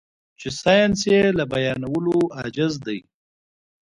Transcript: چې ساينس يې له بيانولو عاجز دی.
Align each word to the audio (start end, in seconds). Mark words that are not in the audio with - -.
چې 0.39 0.47
ساينس 0.61 0.99
يې 1.11 1.21
له 1.37 1.43
بيانولو 1.51 2.17
عاجز 2.37 2.73
دی. 2.85 2.99